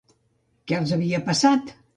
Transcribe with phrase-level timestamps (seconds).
[0.71, 1.75] Què els havia passat?